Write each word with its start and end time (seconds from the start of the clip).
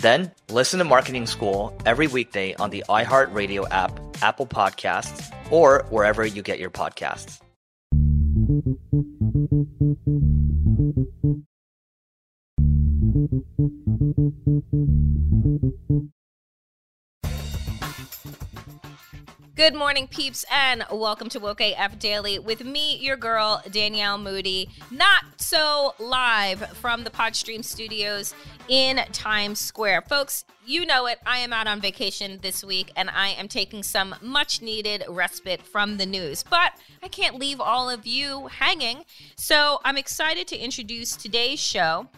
then 0.00 0.32
listen 0.48 0.78
to 0.78 0.84
Marketing 0.84 1.26
School 1.26 1.76
every 1.84 2.06
weekday 2.06 2.54
on 2.54 2.70
the 2.70 2.84
iHeartRadio 2.88 3.66
app, 3.70 3.98
Apple 4.22 4.46
Podcasts, 4.46 5.32
or 5.50 5.84
wherever 5.90 6.24
you 6.24 6.42
get 6.42 6.58
your 6.58 6.70
podcasts. 6.70 7.40
Good 19.60 19.74
morning, 19.74 20.08
peeps, 20.08 20.46
and 20.50 20.86
welcome 20.90 21.28
to 21.28 21.38
Woke 21.38 21.60
AF 21.60 21.98
Daily 21.98 22.38
with 22.38 22.64
me, 22.64 22.96
your 22.96 23.18
girl, 23.18 23.62
Danielle 23.70 24.16
Moody. 24.16 24.70
Not 24.90 25.24
so 25.36 25.92
live 25.98 26.66
from 26.78 27.04
the 27.04 27.10
Podstream 27.10 27.62
studios 27.62 28.34
in 28.68 28.96
Times 29.12 29.60
Square. 29.60 30.04
Folks, 30.08 30.46
you 30.64 30.86
know 30.86 31.04
it. 31.04 31.18
I 31.26 31.40
am 31.40 31.52
out 31.52 31.66
on 31.66 31.78
vacation 31.78 32.38
this 32.40 32.64
week 32.64 32.90
and 32.96 33.10
I 33.10 33.28
am 33.32 33.48
taking 33.48 33.82
some 33.82 34.14
much 34.22 34.62
needed 34.62 35.04
respite 35.10 35.60
from 35.60 35.98
the 35.98 36.06
news. 36.06 36.42
But 36.42 36.72
I 37.02 37.08
can't 37.08 37.38
leave 37.38 37.60
all 37.60 37.90
of 37.90 38.06
you 38.06 38.46
hanging. 38.46 39.04
So 39.36 39.82
I'm 39.84 39.98
excited 39.98 40.48
to 40.48 40.56
introduce 40.56 41.16
today's 41.16 41.60
show, 41.60 42.08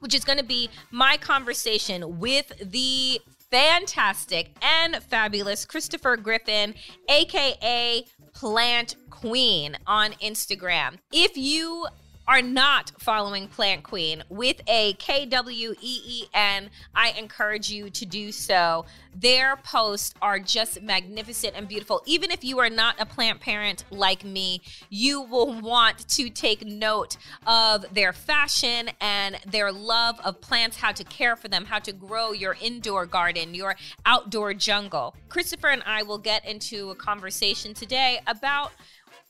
which 0.00 0.14
is 0.14 0.26
going 0.26 0.38
to 0.38 0.44
be 0.44 0.68
my 0.90 1.16
conversation 1.16 2.18
with 2.20 2.52
the 2.60 3.18
fantastic 3.52 4.50
and 4.62 4.96
fabulous 5.04 5.66
Christopher 5.66 6.16
Griffin, 6.16 6.74
aka 7.08 8.02
Plant 8.32 8.96
Queen 9.10 9.76
on 9.86 10.12
Instagram. 10.14 10.96
If 11.12 11.36
you 11.36 11.86
are 12.32 12.40
not 12.40 12.90
following 12.98 13.46
Plant 13.46 13.82
Queen 13.82 14.22
with 14.30 14.62
a 14.66 14.94
K 14.94 15.26
W 15.26 15.74
E 15.82 16.00
E 16.06 16.24
N, 16.32 16.70
I 16.94 17.10
encourage 17.10 17.70
you 17.70 17.90
to 17.90 18.06
do 18.06 18.32
so. 18.32 18.86
Their 19.14 19.56
posts 19.56 20.14
are 20.22 20.38
just 20.38 20.80
magnificent 20.80 21.52
and 21.54 21.68
beautiful. 21.68 22.00
Even 22.06 22.30
if 22.30 22.42
you 22.42 22.58
are 22.58 22.70
not 22.70 22.98
a 22.98 23.04
plant 23.04 23.40
parent 23.40 23.84
like 23.90 24.24
me, 24.24 24.62
you 24.88 25.20
will 25.20 25.60
want 25.60 26.08
to 26.08 26.30
take 26.30 26.64
note 26.64 27.18
of 27.46 27.84
their 27.92 28.14
fashion 28.14 28.88
and 29.02 29.36
their 29.46 29.70
love 29.70 30.18
of 30.24 30.40
plants, 30.40 30.78
how 30.78 30.92
to 30.92 31.04
care 31.04 31.36
for 31.36 31.48
them, 31.48 31.66
how 31.66 31.80
to 31.80 31.92
grow 31.92 32.32
your 32.32 32.56
indoor 32.62 33.04
garden, 33.04 33.54
your 33.54 33.76
outdoor 34.06 34.54
jungle. 34.54 35.14
Christopher 35.28 35.68
and 35.68 35.82
I 35.84 36.02
will 36.02 36.16
get 36.16 36.46
into 36.46 36.88
a 36.88 36.94
conversation 36.94 37.74
today 37.74 38.20
about 38.26 38.72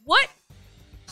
what 0.05 0.29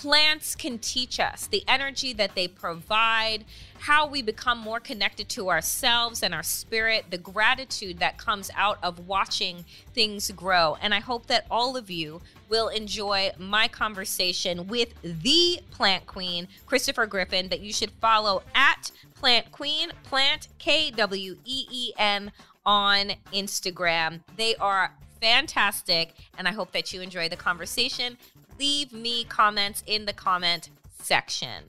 plants 0.00 0.55
can 0.55 0.78
teach 0.78 1.21
us, 1.21 1.47
the 1.47 1.62
energy 1.69 2.15
that 2.15 2.34
they 2.34 2.49
provide, 2.49 3.44
how 3.81 4.06
we 4.06 4.22
become 4.22 4.56
more 4.56 4.81
connected 4.81 5.28
to 5.28 5.50
ourselves 5.50 6.22
and 6.22 6.33
our 6.33 6.43
spirit, 6.43 7.05
the 7.11 7.19
gratitude 7.19 7.99
that 7.99 8.16
comes 8.16 8.50
out 8.56 8.78
of 8.83 9.06
watching 9.06 9.62
things 9.93 10.31
grow. 10.31 10.75
And 10.81 10.94
I 10.94 11.00
hope 11.00 11.27
that 11.27 11.44
all 11.50 11.77
of 11.77 11.91
you 11.91 12.22
will 12.49 12.69
enjoy 12.69 13.33
my 13.39 13.69
conversation 13.69 14.69
with 14.69 14.94
the 15.03 15.60
plant 15.71 16.06
queen, 16.06 16.49
Christopher 16.65 17.05
Griffin, 17.06 17.50
that 17.50 17.60
you 17.60 17.71
should 17.71 17.91
follow 17.91 18.43
at 18.55 18.91
Plant 19.16 19.53
Queen, 19.53 19.91
Plant 20.05 20.49
K 20.59 20.91
W 20.93 21.37
E 21.44 21.66
E 21.71 21.93
N 21.99 22.33
on 22.65 23.12
Instagram. 23.34 24.21
They 24.39 24.56
are 24.56 24.94
fantastic, 25.21 26.15
and 26.39 26.49
I 26.49 26.53
hope 26.53 26.72
that 26.72 26.94
you 26.94 27.03
enjoy 27.03 27.28
the 27.28 27.37
conversation 27.37 28.16
leave 28.60 28.93
me 28.93 29.25
comments 29.25 29.82
in 29.87 30.04
the 30.04 30.12
comment 30.12 30.69
section. 31.00 31.65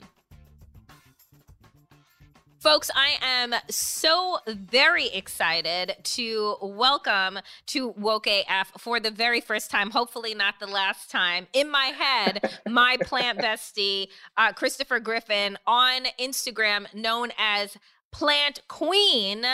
Folks, 2.60 2.92
I 2.94 3.14
am 3.22 3.56
so 3.70 4.38
very 4.46 5.08
excited 5.08 5.96
to 6.04 6.58
welcome 6.62 7.40
to 7.68 7.88
Woke 7.98 8.28
AF 8.28 8.74
for 8.78 9.00
the 9.00 9.10
very 9.10 9.40
first 9.40 9.72
time, 9.72 9.90
hopefully 9.90 10.36
not 10.36 10.56
the 10.60 10.68
last 10.68 11.10
time, 11.10 11.48
in 11.54 11.72
my 11.72 11.86
head, 11.98 12.60
my 12.70 12.98
plant 13.02 13.40
bestie, 13.40 14.10
uh, 14.38 14.52
Christopher 14.52 15.00
Griffin, 15.00 15.58
on 15.66 16.04
Instagram, 16.20 16.94
known 16.94 17.32
as 17.40 17.78
Plant 18.12 18.60
Queen, 18.68 19.46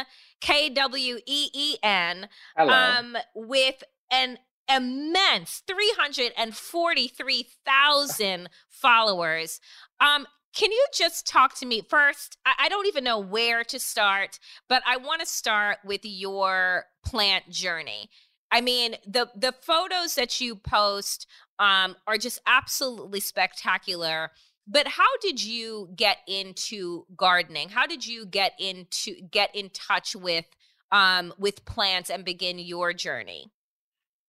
K 0.41 0.69
W 0.69 1.19
E 1.25 1.49
E 1.53 1.75
N, 1.83 2.27
um, 2.57 3.15
with 3.35 3.83
an 4.11 4.37
immense 4.69 5.63
343,000 5.67 8.49
followers. 8.69 9.59
Um, 9.99 10.27
can 10.53 10.71
you 10.71 10.85
just 10.93 11.27
talk 11.27 11.57
to 11.59 11.65
me 11.65 11.81
first? 11.87 12.37
I, 12.45 12.53
I 12.61 12.69
don't 12.69 12.87
even 12.87 13.03
know 13.03 13.19
where 13.19 13.65
to 13.65 13.79
start, 13.79 14.39
but 14.67 14.81
I 14.87 14.97
want 14.97 15.21
to 15.21 15.27
start 15.27 15.77
with 15.85 16.01
your 16.03 16.85
plant 17.05 17.49
journey. 17.49 18.09
I 18.51 18.61
mean, 18.61 18.95
the 19.05 19.29
the 19.35 19.53
photos 19.61 20.15
that 20.15 20.39
you 20.39 20.55
post 20.55 21.27
um, 21.59 21.95
are 22.07 22.17
just 22.17 22.39
absolutely 22.47 23.19
spectacular. 23.19 24.31
But 24.67 24.87
how 24.87 25.17
did 25.21 25.43
you 25.43 25.89
get 25.95 26.17
into 26.27 27.05
gardening? 27.15 27.69
How 27.69 27.87
did 27.87 28.05
you 28.05 28.25
get 28.25 28.53
into 28.59 29.15
get 29.31 29.55
in 29.55 29.69
touch 29.69 30.15
with 30.15 30.45
um, 30.91 31.33
with 31.37 31.65
plants 31.65 32.09
and 32.09 32.25
begin 32.25 32.59
your 32.59 32.93
journey? 32.93 33.51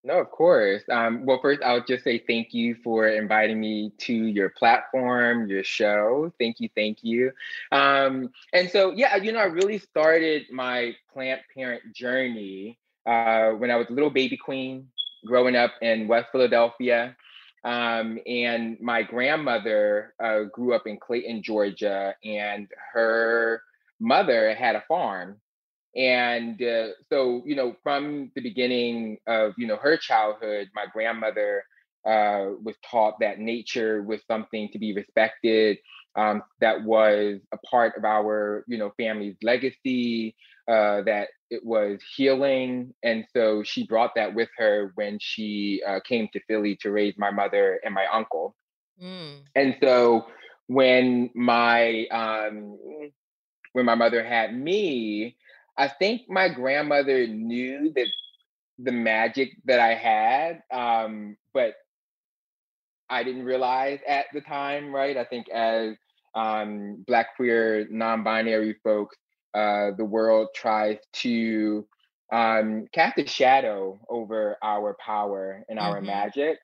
No, 0.09 0.19
of 0.19 0.31
course. 0.31 0.81
Um, 0.91 1.23
well, 1.23 1.37
first, 1.39 1.61
I'll 1.61 1.85
just 1.85 2.03
say 2.03 2.17
thank 2.17 2.51
you 2.51 2.73
for 2.83 3.07
inviting 3.07 3.59
me 3.59 3.91
to 3.99 4.11
your 4.11 4.49
platform, 4.49 5.47
your 5.47 5.63
show. 5.63 6.33
Thank 6.39 6.59
you, 6.59 6.67
thank 6.73 7.03
you. 7.03 7.31
Um, 7.71 8.31
and 8.51 8.67
so, 8.71 8.91
yeah, 8.91 9.17
you 9.17 9.31
know, 9.31 9.37
I 9.37 9.43
really 9.43 9.77
started 9.77 10.47
my 10.51 10.95
plant 11.13 11.41
parent 11.53 11.93
journey 11.93 12.79
uh, 13.05 13.51
when 13.51 13.69
I 13.69 13.75
was 13.75 13.85
a 13.91 13.93
little 13.93 14.09
baby 14.09 14.35
queen 14.35 14.87
growing 15.27 15.55
up 15.55 15.73
in 15.79 16.07
West 16.07 16.29
Philadelphia. 16.31 17.15
Um, 17.63 18.17
and 18.25 18.81
my 18.81 19.03
grandmother 19.03 20.15
uh, 20.19 20.45
grew 20.51 20.73
up 20.73 20.87
in 20.87 20.97
Clayton, 20.97 21.43
Georgia, 21.43 22.15
and 22.23 22.67
her 22.93 23.61
mother 23.99 24.55
had 24.55 24.75
a 24.75 24.83
farm 24.87 25.39
and 25.95 26.61
uh, 26.61 26.87
so 27.11 27.41
you 27.45 27.55
know 27.55 27.75
from 27.83 28.31
the 28.35 28.41
beginning 28.41 29.17
of 29.27 29.53
you 29.57 29.67
know 29.67 29.77
her 29.77 29.97
childhood 29.97 30.69
my 30.75 30.85
grandmother 30.91 31.63
uh, 32.05 32.55
was 32.63 32.75
taught 32.89 33.15
that 33.19 33.39
nature 33.39 34.01
was 34.01 34.21
something 34.27 34.69
to 34.71 34.79
be 34.79 34.93
respected 34.93 35.77
um, 36.15 36.41
that 36.59 36.83
was 36.83 37.39
a 37.51 37.57
part 37.69 37.95
of 37.97 38.05
our 38.05 38.63
you 38.67 38.77
know 38.77 38.91
family's 38.97 39.35
legacy 39.41 40.35
uh, 40.67 41.01
that 41.01 41.29
it 41.49 41.65
was 41.65 41.99
healing 42.15 42.93
and 43.03 43.25
so 43.35 43.63
she 43.63 43.85
brought 43.87 44.11
that 44.15 44.33
with 44.33 44.49
her 44.57 44.91
when 44.95 45.17
she 45.19 45.81
uh, 45.87 45.99
came 46.07 46.27
to 46.31 46.39
philly 46.47 46.77
to 46.79 46.91
raise 46.91 47.15
my 47.17 47.31
mother 47.31 47.79
and 47.83 47.93
my 47.93 48.05
uncle 48.13 48.55
mm. 49.01 49.39
and 49.55 49.75
so 49.81 50.27
when 50.69 51.31
my 51.33 52.05
um, 52.11 52.77
when 53.73 53.85
my 53.85 53.95
mother 53.95 54.23
had 54.23 54.55
me, 54.57 55.35
I 55.79 55.87
think 55.87 56.23
my 56.29 56.49
grandmother 56.49 57.25
knew 57.25 57.93
that 57.95 58.07
the 58.79 58.91
magic 58.91 59.53
that 59.63 59.79
I 59.79 59.95
had, 59.95 60.61
um, 60.71 61.37
but 61.53 61.73
I 63.09 63.23
didn't 63.23 63.45
realize 63.45 63.99
at 64.05 64.25
the 64.33 64.41
time, 64.41 64.93
right? 64.93 65.15
I 65.15 65.23
think 65.23 65.47
as 65.47 65.95
um, 66.35 67.03
Black, 67.07 67.35
queer, 67.37 67.87
non 67.89 68.23
binary 68.23 68.75
folks, 68.83 69.15
uh, 69.53 69.91
the 69.97 70.03
world 70.03 70.49
tries 70.53 70.97
to 71.13 71.87
um, 72.31 72.87
cast 72.91 73.17
a 73.17 73.25
shadow 73.25 73.99
over 74.09 74.57
our 74.61 74.97
power 75.03 75.63
and 75.69 75.79
our 75.79 75.97
mm-hmm. 75.97 76.07
magic. 76.07 76.59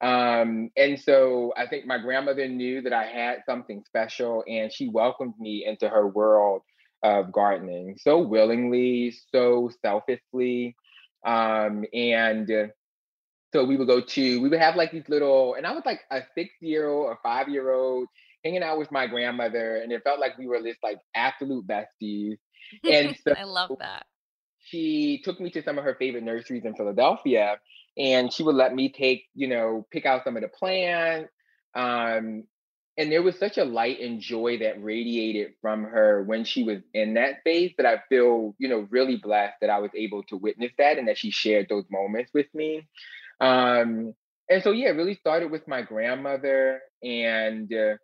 Um, 0.00 0.70
and 0.76 1.00
so 1.00 1.54
I 1.56 1.68
think 1.68 1.86
my 1.86 1.98
grandmother 1.98 2.48
knew 2.48 2.82
that 2.82 2.92
I 2.92 3.06
had 3.06 3.38
something 3.46 3.84
special 3.86 4.42
and 4.48 4.72
she 4.72 4.88
welcomed 4.88 5.34
me 5.38 5.64
into 5.64 5.88
her 5.88 6.08
world 6.08 6.62
of 7.02 7.32
gardening 7.32 7.96
so 8.00 8.18
willingly, 8.18 9.14
so 9.32 9.70
selfishly. 9.82 10.76
Um, 11.24 11.84
and 11.92 12.50
uh, 12.50 12.66
so 13.52 13.64
we 13.64 13.76
would 13.76 13.88
go 13.88 14.00
to, 14.00 14.40
we 14.40 14.48
would 14.48 14.60
have 14.60 14.76
like 14.76 14.92
these 14.92 15.08
little, 15.08 15.54
and 15.54 15.66
I 15.66 15.72
was 15.72 15.82
like 15.84 16.00
a 16.10 16.22
six 16.34 16.50
year 16.60 16.88
old 16.88 17.06
or 17.06 17.18
five 17.22 17.48
year 17.48 17.72
old 17.72 18.08
hanging 18.44 18.62
out 18.62 18.78
with 18.78 18.92
my 18.92 19.06
grandmother, 19.06 19.76
and 19.76 19.92
it 19.92 20.02
felt 20.04 20.20
like 20.20 20.38
we 20.38 20.46
were 20.46 20.62
just 20.62 20.82
like 20.82 20.98
absolute 21.14 21.66
besties. 21.66 22.36
And 22.88 23.16
so 23.26 23.34
I 23.36 23.44
love 23.44 23.72
that. 23.80 24.06
She 24.58 25.20
took 25.24 25.40
me 25.40 25.50
to 25.50 25.62
some 25.62 25.78
of 25.78 25.84
her 25.84 25.96
favorite 25.98 26.24
nurseries 26.24 26.64
in 26.64 26.74
Philadelphia, 26.74 27.58
and 27.96 28.32
she 28.32 28.42
would 28.42 28.56
let 28.56 28.74
me 28.74 28.92
take, 28.92 29.24
you 29.34 29.48
know, 29.48 29.86
pick 29.90 30.06
out 30.06 30.24
some 30.24 30.36
of 30.36 30.42
the 30.42 30.48
plants. 30.48 31.30
Um, 31.74 32.44
and 32.98 33.12
there 33.12 33.22
was 33.22 33.38
such 33.38 33.58
a 33.58 33.64
light 33.64 34.00
and 34.00 34.20
joy 34.20 34.58
that 34.58 34.82
radiated 34.82 35.52
from 35.60 35.84
her 35.84 36.22
when 36.22 36.44
she 36.44 36.62
was 36.62 36.78
in 36.94 37.14
that 37.14 37.40
space 37.40 37.74
that 37.76 37.86
I 37.86 38.02
feel, 38.08 38.54
you 38.58 38.68
know, 38.68 38.86
really 38.90 39.16
blessed 39.16 39.56
that 39.60 39.70
I 39.70 39.78
was 39.78 39.90
able 39.94 40.22
to 40.24 40.36
witness 40.36 40.72
that 40.78 40.98
and 40.98 41.08
that 41.08 41.18
she 41.18 41.30
shared 41.30 41.66
those 41.68 41.84
moments 41.90 42.30
with 42.32 42.46
me. 42.54 42.88
Um, 43.40 44.14
and 44.48 44.62
so, 44.62 44.70
yeah, 44.70 44.88
it 44.88 44.96
really 44.96 45.16
started 45.16 45.50
with 45.50 45.66
my 45.68 45.82
grandmother, 45.82 46.80
and 47.02 47.72
uh, 47.72 47.94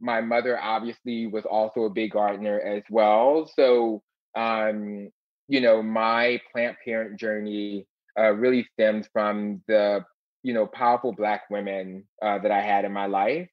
my 0.00 0.20
mother 0.20 0.58
obviously 0.58 1.26
was 1.26 1.44
also 1.44 1.82
a 1.82 1.90
big 1.90 2.12
gardener 2.12 2.58
as 2.58 2.82
well. 2.90 3.50
So, 3.54 4.02
um, 4.34 5.10
you 5.46 5.60
know, 5.60 5.82
my 5.82 6.40
plant 6.52 6.76
parent 6.84 7.20
journey 7.20 7.86
uh, 8.18 8.32
really 8.32 8.66
stems 8.72 9.06
from 9.12 9.62
the, 9.68 10.04
you 10.42 10.54
know, 10.54 10.66
powerful 10.66 11.12
Black 11.12 11.42
women 11.50 12.04
uh, 12.22 12.38
that 12.38 12.50
I 12.50 12.62
had 12.62 12.84
in 12.84 12.92
my 12.92 13.06
life. 13.06 13.48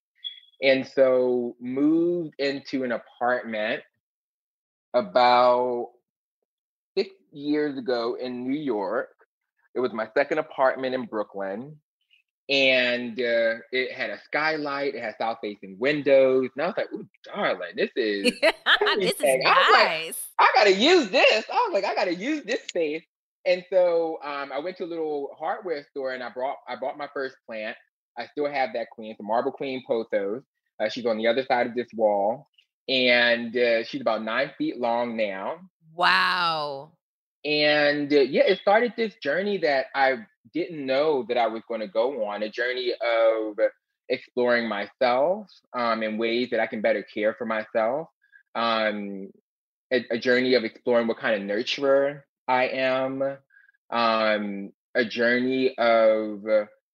And 0.61 0.87
so 0.87 1.55
moved 1.59 2.33
into 2.39 2.83
an 2.83 2.91
apartment 2.91 3.83
about 4.93 5.91
six 6.97 7.11
years 7.31 7.77
ago 7.77 8.17
in 8.19 8.47
New 8.47 8.57
York. 8.57 9.09
It 9.75 9.79
was 9.79 9.93
my 9.93 10.07
second 10.15 10.39
apartment 10.39 10.95
in 10.95 11.05
Brooklyn. 11.05 11.77
And 12.49 13.19
uh, 13.19 13.55
it 13.73 13.91
had 13.91 14.09
a 14.09 14.19
skylight, 14.23 14.95
it 14.95 15.03
had 15.03 15.15
south 15.19 15.39
facing 15.41 15.77
windows. 15.77 16.49
And 16.55 16.63
I 16.63 16.67
was 16.67 16.75
like, 16.77 16.93
ooh, 16.93 17.07
darling, 17.25 17.75
this 17.75 17.91
is 17.95 18.31
this 18.41 19.13
is 19.19 19.43
nice. 19.43 19.43
I, 19.43 19.71
like, 19.73 20.15
I 20.39 20.51
gotta 20.55 20.73
use 20.73 21.09
this. 21.09 21.45
I 21.51 21.67
was 21.67 21.73
like, 21.73 21.83
I 21.83 21.93
gotta 21.93 22.15
use 22.15 22.43
this 22.45 22.63
space. 22.63 23.03
And 23.45 23.63
so 23.69 24.19
um, 24.23 24.51
I 24.51 24.59
went 24.59 24.77
to 24.77 24.83
a 24.83 24.85
little 24.85 25.29
hardware 25.37 25.85
store 25.91 26.13
and 26.13 26.23
I 26.23 26.29
brought 26.29 26.57
I 26.67 26.75
bought 26.75 26.97
my 26.97 27.07
first 27.13 27.35
plant. 27.45 27.77
I 28.17 28.27
still 28.27 28.49
have 28.49 28.69
that 28.73 28.89
queen. 28.89 29.15
the 29.17 29.23
marble 29.23 29.51
queen 29.51 29.83
pothos. 29.87 30.43
Uh, 30.79 30.89
she's 30.89 31.05
on 31.05 31.17
the 31.17 31.27
other 31.27 31.43
side 31.45 31.67
of 31.67 31.75
this 31.75 31.87
wall, 31.93 32.47
and 32.87 33.55
uh, 33.55 33.83
she's 33.83 34.01
about 34.01 34.23
nine 34.23 34.51
feet 34.57 34.79
long 34.79 35.17
now. 35.17 35.57
Wow. 35.95 36.91
And 37.43 38.11
uh, 38.11 38.19
yeah, 38.19 38.43
it 38.45 38.59
started 38.59 38.93
this 38.95 39.15
journey 39.21 39.57
that 39.59 39.87
I 39.95 40.25
didn't 40.53 40.85
know 40.85 41.25
that 41.27 41.37
I 41.37 41.47
was 41.47 41.63
going 41.67 41.81
to 41.81 41.87
go 41.87 42.25
on 42.25 42.43
a 42.43 42.49
journey 42.49 42.93
of 42.93 43.57
exploring 44.09 44.67
myself 44.67 45.47
um, 45.73 46.03
in 46.03 46.17
ways 46.17 46.49
that 46.51 46.59
I 46.59 46.67
can 46.67 46.81
better 46.81 47.03
care 47.03 47.33
for 47.33 47.45
myself. 47.45 48.07
Um, 48.55 49.29
a, 49.91 50.03
a, 50.11 50.17
journey 50.17 50.55
of 50.55 50.63
exploring 50.63 51.07
what 51.07 51.19
kind 51.19 51.35
of 51.35 51.47
nurturer 51.47 52.21
I 52.47 52.67
am. 52.69 53.21
Um, 53.89 54.71
a 54.95 55.05
journey 55.05 55.77
of 55.77 56.43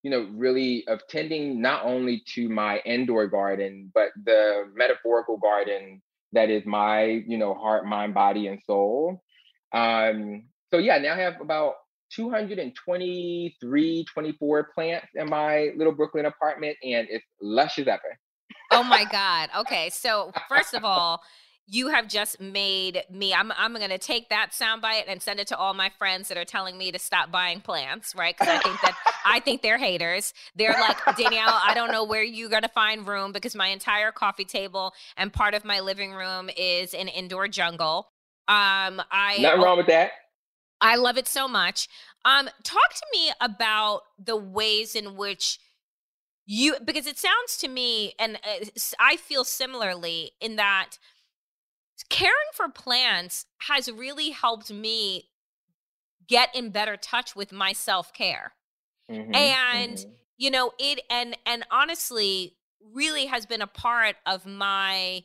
you 0.03 0.11
know, 0.11 0.27
really 0.33 0.85
of 0.87 1.01
tending 1.09 1.61
not 1.61 1.85
only 1.85 2.21
to 2.35 2.49
my 2.49 2.79
indoor 2.85 3.25
garden, 3.27 3.89
but 3.93 4.09
the 4.25 4.65
metaphorical 4.75 5.37
garden 5.37 6.01
that 6.33 6.49
is 6.49 6.65
my, 6.65 7.23
you 7.27 7.37
know, 7.37 7.53
heart, 7.53 7.85
mind, 7.85 8.13
body, 8.13 8.47
and 8.47 8.59
soul. 8.65 9.23
Um, 9.73 10.43
so 10.71 10.77
yeah, 10.77 10.97
now 10.97 11.13
I 11.13 11.19
have 11.19 11.39
about 11.39 11.75
223, 12.15 14.05
24 14.13 14.69
plants 14.75 15.07
in 15.15 15.29
my 15.29 15.69
little 15.77 15.93
Brooklyn 15.93 16.25
apartment, 16.25 16.75
and 16.83 17.07
it's 17.09 17.25
lush 17.41 17.79
as 17.79 17.87
ever. 17.87 18.19
oh 18.71 18.83
my 18.83 19.05
God. 19.05 19.49
Okay. 19.59 19.89
So 19.89 20.31
first 20.49 20.73
of 20.73 20.83
all, 20.85 21.21
you 21.65 21.87
have 21.87 22.09
just 22.09 22.41
made 22.41 23.03
me 23.09 23.33
i'm 23.33 23.51
i'm 23.57 23.73
going 23.73 23.89
to 23.89 23.97
take 23.97 24.27
that 24.29 24.51
soundbite 24.51 25.03
and 25.07 25.21
send 25.21 25.39
it 25.39 25.47
to 25.47 25.55
all 25.57 25.73
my 25.73 25.89
friends 25.97 26.27
that 26.27 26.37
are 26.37 26.43
telling 26.43 26.77
me 26.77 26.91
to 26.91 26.99
stop 26.99 27.31
buying 27.31 27.61
plants 27.61 28.13
right 28.15 28.35
because 28.37 28.53
i 28.53 28.57
think 28.59 28.81
that 28.81 28.97
i 29.25 29.39
think 29.39 29.61
they're 29.61 29.77
haters. 29.77 30.33
They're 30.55 30.75
like 30.79 30.97
danielle 31.17 31.59
i 31.65 31.73
don't 31.73 31.91
know 31.91 32.03
where 32.03 32.23
you're 32.23 32.49
going 32.49 32.63
to 32.63 32.69
find 32.69 33.07
room 33.07 33.31
because 33.31 33.55
my 33.55 33.67
entire 33.67 34.11
coffee 34.11 34.45
table 34.45 34.93
and 35.17 35.31
part 35.31 35.53
of 35.53 35.65
my 35.65 35.79
living 35.79 36.13
room 36.13 36.49
is 36.55 36.93
an 36.93 37.07
indoor 37.07 37.47
jungle. 37.47 38.09
Um 38.47 39.01
i 39.11 39.37
nothing 39.39 39.61
wrong 39.61 39.77
with 39.77 39.87
that. 39.87 40.11
I 40.81 40.97
love 40.97 41.17
it 41.17 41.27
so 41.27 41.47
much. 41.47 41.87
Um 42.25 42.49
talk 42.63 42.93
to 42.93 43.05
me 43.13 43.31
about 43.41 44.01
the 44.23 44.35
ways 44.35 44.95
in 44.95 45.15
which 45.15 45.59
you 46.45 46.75
because 46.83 47.07
it 47.07 47.17
sounds 47.17 47.57
to 47.57 47.69
me 47.69 48.13
and 48.19 48.35
uh, 48.35 48.65
i 48.99 49.15
feel 49.15 49.45
similarly 49.45 50.31
in 50.41 50.57
that 50.57 50.97
caring 52.09 52.33
for 52.53 52.67
plants 52.69 53.45
has 53.69 53.89
really 53.89 54.31
helped 54.31 54.71
me 54.71 55.29
get 56.27 56.53
in 56.55 56.69
better 56.69 56.97
touch 56.97 57.35
with 57.35 57.51
my 57.51 57.73
self-care. 57.73 58.53
Mm-hmm, 59.11 59.35
and 59.35 59.97
mm-hmm. 59.97 60.09
you 60.37 60.51
know, 60.51 60.71
it 60.79 61.01
and 61.09 61.37
and 61.45 61.65
honestly 61.71 62.55
really 62.93 63.27
has 63.27 63.45
been 63.45 63.61
a 63.61 63.67
part 63.67 64.15
of 64.25 64.45
my 64.45 65.23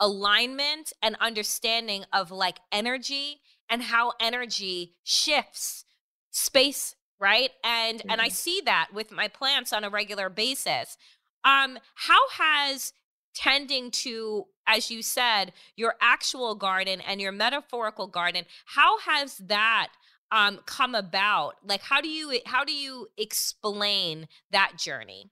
alignment 0.00 0.92
and 1.02 1.16
understanding 1.20 2.04
of 2.12 2.30
like 2.30 2.58
energy 2.72 3.40
and 3.68 3.82
how 3.82 4.12
energy 4.18 4.94
shifts 5.04 5.84
space 6.30 6.96
right 7.20 7.50
and 7.62 7.98
mm-hmm. 7.98 8.10
and 8.10 8.20
i 8.20 8.26
mm-hmm. 8.26 8.34
see 8.34 8.62
that 8.64 8.88
with 8.94 9.10
my 9.10 9.28
plants 9.28 9.72
on 9.72 9.84
a 9.84 9.90
regular 9.90 10.30
basis 10.30 10.96
um 11.44 11.78
how 11.94 12.28
has 12.30 12.92
tending 13.34 13.90
to 13.90 14.46
as 14.66 14.90
you 14.90 15.02
said 15.02 15.52
your 15.76 15.94
actual 16.00 16.54
garden 16.54 17.00
and 17.00 17.20
your 17.20 17.32
metaphorical 17.32 18.06
garden 18.06 18.44
how 18.64 18.98
has 19.00 19.36
that 19.36 19.88
um, 20.32 20.60
come 20.66 20.94
about 20.94 21.54
like 21.66 21.82
how 21.82 22.00
do 22.00 22.08
you 22.08 22.38
how 22.46 22.64
do 22.64 22.72
you 22.72 23.08
explain 23.16 24.28
that 24.50 24.72
journey 24.76 25.30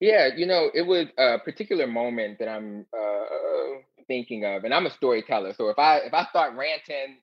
yeah 0.00 0.28
you 0.36 0.46
know 0.46 0.70
it 0.74 0.82
was 0.82 1.06
a 1.18 1.38
particular 1.38 1.86
moment 1.86 2.38
that 2.38 2.48
i'm 2.48 2.86
uh, 2.96 4.04
thinking 4.06 4.44
of 4.44 4.64
and 4.64 4.72
i'm 4.72 4.86
a 4.86 4.90
storyteller 4.90 5.52
so 5.54 5.68
if 5.68 5.78
i 5.78 5.98
if 5.98 6.14
i 6.14 6.24
start 6.26 6.54
ranting 6.56 7.18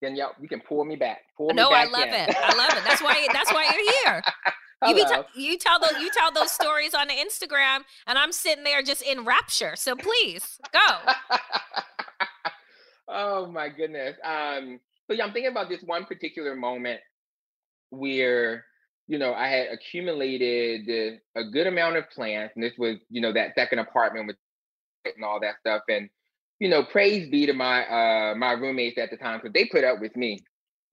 then 0.00 0.16
y'all 0.16 0.32
you 0.40 0.48
can 0.48 0.60
pull 0.60 0.84
me 0.84 0.96
back 0.96 1.20
pull 1.36 1.52
no 1.54 1.68
me 1.68 1.74
back 1.74 1.88
i 1.88 1.90
love 1.90 2.08
in. 2.08 2.14
it 2.14 2.36
i 2.36 2.56
love 2.56 2.76
it 2.76 2.84
that's 2.84 3.02
why 3.02 3.26
that's 3.32 3.52
why 3.52 3.64
you're 3.64 3.92
here 4.04 4.22
you, 4.88 4.94
be 4.94 5.04
t- 5.04 5.42
you 5.42 5.58
tell 5.58 5.78
those 5.78 6.00
you 6.00 6.10
tell 6.12 6.32
those 6.32 6.50
stories 6.50 6.94
on 6.94 7.08
Instagram, 7.08 7.80
and 8.06 8.18
I'm 8.18 8.32
sitting 8.32 8.64
there 8.64 8.82
just 8.82 9.02
in 9.02 9.24
rapture. 9.24 9.74
So 9.76 9.94
please 9.94 10.58
go. 10.72 11.38
oh 13.08 13.46
my 13.46 13.68
goodness. 13.68 14.16
Um, 14.24 14.80
so 15.12 15.18
yeah, 15.18 15.24
I'm 15.24 15.32
thinking 15.32 15.50
about 15.52 15.68
this 15.68 15.82
one 15.82 16.06
particular 16.06 16.56
moment 16.56 17.00
where 17.90 18.64
you 19.08 19.18
know 19.18 19.34
I 19.34 19.48
had 19.48 19.68
accumulated 19.72 21.20
a 21.36 21.44
good 21.44 21.66
amount 21.66 21.96
of 21.96 22.10
plants, 22.10 22.54
and 22.56 22.64
this 22.64 22.72
was 22.78 22.96
you 23.10 23.20
know 23.20 23.32
that 23.34 23.54
second 23.54 23.80
apartment 23.80 24.26
with 24.26 24.36
and 25.04 25.24
all 25.24 25.40
that 25.40 25.56
stuff, 25.60 25.82
and 25.88 26.08
you 26.60 26.68
know 26.70 26.84
praise 26.84 27.30
be 27.30 27.46
to 27.46 27.52
my 27.52 27.84
uh 27.86 28.34
my 28.36 28.52
roommates 28.52 28.98
at 28.98 29.10
the 29.10 29.18
time 29.18 29.40
because 29.40 29.52
they 29.52 29.66
put 29.66 29.84
up 29.84 30.00
with 30.00 30.16
me 30.16 30.38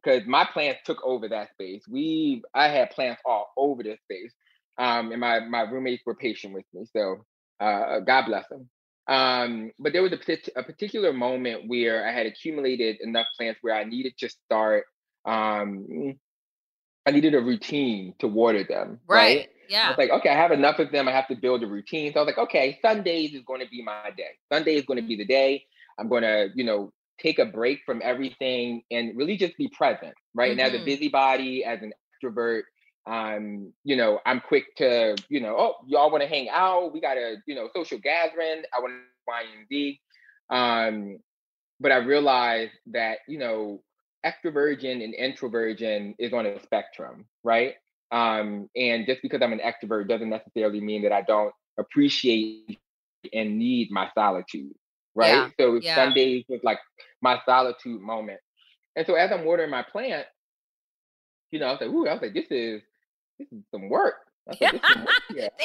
because 0.03 0.27
my 0.27 0.45
plants 0.51 0.81
took 0.85 0.99
over 1.05 1.29
that 1.29 1.51
space. 1.51 1.83
We 1.89 2.43
I 2.53 2.67
had 2.69 2.91
plants 2.91 3.21
all 3.25 3.51
over 3.57 3.83
this 3.83 3.99
space. 4.01 4.33
Um, 4.77 5.11
and 5.11 5.21
my 5.21 5.41
my 5.41 5.61
roommates 5.61 6.03
were 6.05 6.15
patient 6.15 6.53
with 6.53 6.65
me. 6.73 6.85
So 6.95 7.25
uh, 7.59 7.99
God 8.01 8.25
bless 8.27 8.47
them. 8.49 8.69
Um, 9.09 9.71
but 9.79 9.91
there 9.91 10.03
was 10.03 10.13
a, 10.13 10.37
a 10.55 10.63
particular 10.63 11.11
moment 11.11 11.67
where 11.67 12.07
I 12.07 12.13
had 12.13 12.27
accumulated 12.27 12.97
enough 13.01 13.25
plants 13.35 13.59
where 13.61 13.75
I 13.75 13.83
needed 13.83 14.13
to 14.19 14.29
start. 14.29 14.85
Um, 15.25 16.15
I 17.07 17.11
needed 17.11 17.33
a 17.33 17.41
routine 17.41 18.13
to 18.19 18.27
water 18.27 18.63
them. 18.63 18.99
Right. 19.07 19.37
right? 19.37 19.49
Yeah. 19.67 19.87
I 19.87 19.89
was 19.89 19.97
like, 19.97 20.11
okay, 20.11 20.29
I 20.29 20.35
have 20.35 20.51
enough 20.51 20.77
of 20.77 20.91
them. 20.91 21.07
I 21.07 21.11
have 21.11 21.27
to 21.29 21.35
build 21.35 21.63
a 21.63 21.67
routine. 21.67 22.13
So 22.13 22.19
I 22.19 22.23
was 22.23 22.27
like, 22.27 22.47
okay, 22.47 22.77
Sundays 22.83 23.33
is 23.33 23.41
going 23.43 23.61
to 23.61 23.67
be 23.67 23.81
my 23.83 24.11
day. 24.15 24.37
Sunday 24.51 24.75
is 24.75 24.85
going 24.85 25.01
to 25.01 25.07
be 25.07 25.15
the 25.15 25.25
day. 25.25 25.65
I'm 25.97 26.07
going 26.07 26.23
to, 26.23 26.49
you 26.53 26.63
know, 26.63 26.93
take 27.19 27.39
a 27.39 27.45
break 27.45 27.79
from 27.85 28.01
everything 28.03 28.83
and 28.91 29.17
really 29.17 29.37
just 29.37 29.57
be 29.57 29.69
present, 29.69 30.13
right? 30.35 30.51
Mm-hmm. 30.51 30.59
And 30.59 30.61
as 30.61 30.73
a 30.73 30.77
mm-hmm. 30.77 30.85
busybody, 30.85 31.65
as 31.65 31.81
an 31.81 31.93
extrovert, 32.23 32.61
um, 33.09 33.73
you 33.83 33.95
know, 33.95 34.19
I'm 34.25 34.39
quick 34.39 34.75
to, 34.77 35.15
you 35.29 35.41
know, 35.41 35.55
oh, 35.57 35.75
y'all 35.87 36.11
want 36.11 36.21
to 36.21 36.29
hang 36.29 36.47
out? 36.49 36.93
We 36.93 37.01
got 37.01 37.17
a, 37.17 37.37
you 37.47 37.55
know, 37.55 37.67
social 37.75 37.97
gathering. 37.97 38.61
I 38.71 38.79
want 38.79 38.93
to 38.93 38.99
Y 39.27 39.43
and 39.57 39.67
Z. 39.67 39.99
Um, 40.51 41.19
but 41.79 41.91
I 41.91 41.97
realized 41.97 42.73
that, 42.91 43.19
you 43.27 43.39
know, 43.39 43.81
extroversion 44.23 45.03
and 45.03 45.15
introversion 45.15 46.13
is 46.19 46.33
on 46.33 46.45
a 46.45 46.61
spectrum, 46.61 47.25
right? 47.43 47.75
Um, 48.11 48.69
and 48.75 49.07
just 49.07 49.21
because 49.23 49.41
I'm 49.41 49.53
an 49.53 49.59
extrovert 49.59 50.07
doesn't 50.07 50.29
necessarily 50.29 50.79
mean 50.79 51.01
that 51.03 51.11
I 51.11 51.23
don't 51.23 51.53
appreciate 51.79 52.77
and 53.33 53.57
need 53.57 53.89
my 53.91 54.09
solitude, 54.13 54.73
right? 55.15 55.29
Yeah, 55.29 55.49
so 55.59 55.79
yeah. 55.81 55.95
Sundays 55.95 56.45
was 56.47 56.59
like 56.63 56.79
my 57.21 57.39
solitude 57.45 58.01
moment. 58.01 58.39
And 58.95 59.07
so 59.07 59.15
as 59.15 59.31
I'm 59.31 59.45
watering 59.45 59.71
my 59.71 59.83
plant, 59.83 60.27
you 61.51 61.59
know, 61.59 61.67
I 61.67 61.71
was 61.71 61.81
like, 61.81 61.89
ooh, 61.89 62.07
I 62.07 62.13
was 62.13 62.21
like, 62.21 62.33
this 62.33 62.47
is 62.51 62.81
this 63.39 63.47
is 63.51 63.63
some 63.71 63.89
work. 63.89 64.15
yeah. 64.59 64.71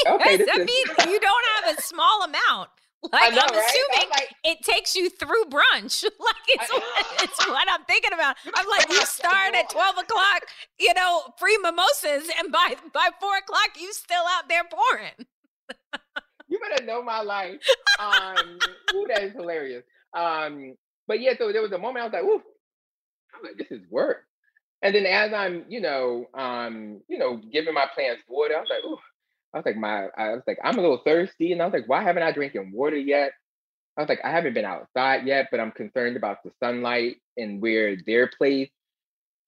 Okay, 0.06 0.36
that 0.36 0.58
means 0.58 0.88
you 1.06 1.20
don't 1.20 1.44
have 1.56 1.76
a 1.78 1.82
small 1.82 2.22
amount. 2.24 2.70
Like 3.12 3.34
know, 3.34 3.42
I'm 3.42 3.54
right? 3.54 3.64
assuming 3.68 4.10
like, 4.12 4.34
it 4.44 4.62
takes 4.62 4.96
you 4.96 5.10
through 5.10 5.44
brunch. 5.50 6.04
like 6.18 6.44
it's 6.48 6.70
what, 6.72 7.06
it's 7.22 7.46
what 7.46 7.68
I'm 7.70 7.84
thinking 7.84 8.14
about. 8.14 8.34
I'm 8.54 8.66
like, 8.66 8.88
you 8.88 9.04
start 9.04 9.54
at 9.54 9.68
12 9.68 9.98
o'clock, 9.98 10.46
you 10.80 10.94
know, 10.94 11.20
free 11.38 11.58
mimosas, 11.58 12.30
and 12.38 12.50
by 12.50 12.76
by 12.94 13.10
four 13.20 13.36
o'clock 13.36 13.72
you 13.78 13.92
still 13.92 14.24
out 14.30 14.48
there 14.48 14.62
pouring. 14.64 15.26
you 16.48 16.58
better 16.60 16.82
know 16.86 17.02
my 17.02 17.20
life. 17.20 17.60
Um, 17.98 18.58
ooh, 18.94 19.06
that 19.08 19.22
is 19.22 19.32
hilarious. 19.34 19.84
Um, 20.16 20.74
but 21.06 21.20
yeah, 21.20 21.32
so 21.36 21.52
there 21.52 21.60
was 21.60 21.72
a 21.72 21.78
moment 21.78 22.04
I 22.04 22.06
was 22.06 22.12
like, 22.14 22.24
ooh, 22.24 22.42
I'm 23.34 23.42
like, 23.42 23.58
this 23.58 23.70
is 23.70 23.84
work. 23.90 24.24
And 24.84 24.94
then 24.94 25.06
as 25.06 25.32
I'm, 25.32 25.64
you 25.68 25.80
know, 25.80 26.26
um, 26.34 27.00
you 27.08 27.18
know, 27.18 27.40
giving 27.50 27.72
my 27.72 27.86
plants 27.94 28.22
water, 28.28 28.54
I 28.54 28.60
was 28.60 28.68
like, 28.68 28.84
ooh, 28.84 28.98
I 29.54 29.56
was 29.56 29.66
like, 29.66 29.76
my, 29.76 30.08
I 30.16 30.34
was 30.34 30.42
like, 30.46 30.58
I'm 30.62 30.78
a 30.78 30.82
little 30.82 31.00
thirsty. 31.04 31.52
And 31.52 31.62
I 31.62 31.64
was 31.64 31.72
like, 31.72 31.88
why 31.88 32.02
haven't 32.02 32.22
I 32.22 32.32
drinking 32.32 32.70
water 32.72 32.96
yet? 32.96 33.32
I 33.96 34.02
was 34.02 34.10
like, 34.10 34.20
I 34.22 34.30
haven't 34.30 34.52
been 34.52 34.66
outside 34.66 35.26
yet, 35.26 35.48
but 35.50 35.58
I'm 35.58 35.72
concerned 35.72 36.18
about 36.18 36.42
the 36.44 36.50
sunlight 36.62 37.16
and 37.38 37.62
where 37.62 37.96
their 38.06 38.28
place. 38.28 38.70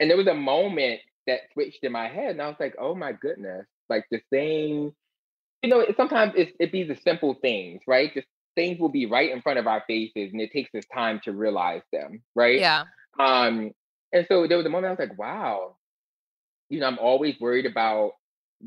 And 0.01 0.09
there 0.09 0.17
was 0.17 0.27
a 0.27 0.35
moment 0.35 1.01
that 1.27 1.41
switched 1.53 1.85
in 1.85 1.93
my 1.93 2.09
head. 2.09 2.31
And 2.31 2.41
I 2.41 2.49
was 2.49 2.57
like, 2.59 2.75
oh 2.79 2.95
my 2.95 3.13
goodness, 3.13 3.67
like 3.91 4.07
the 4.11 4.23
same, 4.33 4.95
you 5.63 5.69
know, 5.69 5.85
sometimes 5.99 6.33
it, 6.35 6.55
it 6.59 6.73
be 6.73 6.85
the 6.85 6.97
simple 6.97 7.35
things, 7.35 7.83
right? 7.87 8.15
Just 8.15 8.29
things 8.55 8.79
will 8.81 8.89
be 8.89 9.05
right 9.05 9.31
in 9.31 9.43
front 9.43 9.59
of 9.59 9.67
our 9.67 9.85
faces 9.87 10.31
and 10.33 10.41
it 10.41 10.51
takes 10.53 10.75
us 10.75 10.85
time 10.95 11.21
to 11.25 11.33
realize 11.33 11.83
them, 11.93 12.23
right? 12.35 12.61
Yeah. 12.61 12.85
Um, 13.19 13.73
and 14.13 14.27
so 14.29 14.47
there 14.47 14.57
was 14.57 14.67
a 14.67 14.71
moment 14.71 14.87
I 14.87 14.91
was 14.91 15.09
like, 15.09 15.19
wow, 15.19 15.77
you 16.69 16.81
know, 16.81 16.87
I'm 16.87 16.99
always 16.99 17.39
worried 17.41 17.67
about 17.67 18.13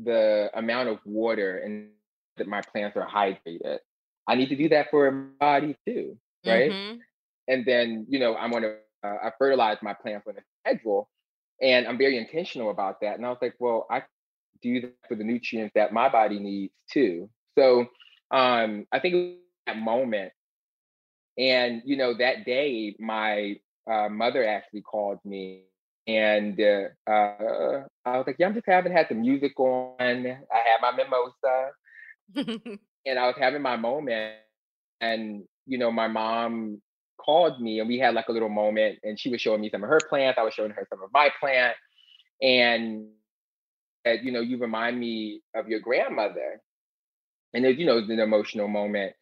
the 0.00 0.50
amount 0.54 0.88
of 0.88 0.98
water 1.04 1.58
and 1.58 1.88
that 2.36 2.46
my 2.46 2.60
plants 2.60 2.96
are 2.96 3.06
hydrated. 3.06 3.78
I 4.28 4.34
need 4.34 4.48
to 4.50 4.56
do 4.56 4.68
that 4.70 4.90
for 4.90 5.10
my 5.10 5.26
body 5.40 5.76
too, 5.86 6.16
right? 6.46 6.70
Mm-hmm. 6.70 6.98
And 7.48 7.66
then, 7.66 8.06
you 8.08 8.18
know, 8.18 8.36
I'm 8.36 8.52
gonna 8.52 8.76
uh, 9.02 9.16
I 9.24 9.32
fertilize 9.38 9.78
my 9.82 9.94
plants 9.94 10.26
on 10.28 10.34
a 10.36 10.40
schedule, 10.60 11.08
and 11.60 11.86
I'm 11.86 11.98
very 11.98 12.16
intentional 12.18 12.70
about 12.70 13.00
that. 13.00 13.16
And 13.16 13.26
I 13.26 13.30
was 13.30 13.38
like, 13.40 13.54
well, 13.58 13.86
I 13.90 14.02
do 14.62 14.80
that 14.82 14.94
for 15.08 15.14
the 15.14 15.24
nutrients 15.24 15.72
that 15.74 15.92
my 15.92 16.08
body 16.08 16.38
needs 16.38 16.72
too. 16.92 17.28
So 17.58 17.86
um, 18.30 18.86
I 18.92 19.00
think 19.00 19.38
that 19.66 19.78
moment, 19.78 20.32
and 21.38 21.82
you 21.84 21.96
know, 21.96 22.16
that 22.18 22.44
day, 22.44 22.94
my 22.98 23.56
uh, 23.88 24.08
mother 24.08 24.46
actually 24.46 24.82
called 24.82 25.18
me 25.24 25.64
and 26.06 26.60
uh, 26.60 27.10
uh, 27.10 27.84
I 28.04 28.16
was 28.16 28.24
like, 28.26 28.36
yeah, 28.38 28.46
I'm 28.46 28.54
just 28.54 28.66
having 28.66 28.92
had 28.92 29.06
the 29.08 29.14
music 29.14 29.58
on. 29.58 29.96
I 30.00 30.16
had 30.18 30.80
my 30.80 30.92
mimosa, 30.92 31.70
and 33.06 33.18
I 33.18 33.26
was 33.26 33.36
having 33.38 33.62
my 33.62 33.76
moment. 33.76 34.36
And 35.00 35.44
you 35.66 35.78
know, 35.78 35.92
my 35.92 36.08
mom 36.08 36.80
called 37.18 37.60
me, 37.60 37.80
and 37.80 37.88
we 37.88 37.98
had 37.98 38.14
like 38.14 38.28
a 38.28 38.32
little 38.32 38.48
moment. 38.48 38.98
And 39.02 39.18
she 39.20 39.30
was 39.30 39.40
showing 39.40 39.60
me 39.60 39.70
some 39.70 39.84
of 39.84 39.90
her 39.90 40.00
plants. 40.08 40.38
I 40.38 40.42
was 40.42 40.54
showing 40.54 40.70
her 40.70 40.86
some 40.88 41.02
of 41.02 41.10
my 41.12 41.30
plant, 41.38 41.76
and 42.42 43.06
that 44.04 44.24
you 44.24 44.32
know, 44.32 44.40
you 44.40 44.58
remind 44.58 44.98
me 44.98 45.42
of 45.54 45.68
your 45.68 45.80
grandmother. 45.80 46.60
And 47.52 47.64
there's 47.64 47.78
you 47.78 47.86
know, 47.86 47.96
was 47.96 48.08
an 48.08 48.20
emotional 48.20 48.68
moment. 48.68 49.12